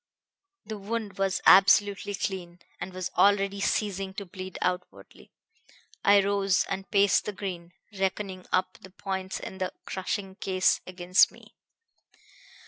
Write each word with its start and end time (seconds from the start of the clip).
The 0.65 0.79
wound 0.79 1.19
was 1.19 1.41
absolutely 1.45 2.15
clean, 2.15 2.57
and 2.79 2.91
was 2.91 3.11
already 3.15 3.59
ceasing 3.61 4.15
to 4.15 4.25
bleed 4.25 4.57
outwardly. 4.59 5.29
I 6.03 6.23
rose 6.23 6.63
and 6.63 6.89
paced 6.89 7.25
the 7.25 7.33
green, 7.33 7.73
reckoning 7.93 8.47
up 8.51 8.79
the 8.81 8.89
points 8.89 9.39
in 9.39 9.59
the 9.59 9.71
crushing 9.85 10.33
case 10.33 10.81
against 10.87 11.31
me. 11.31 11.53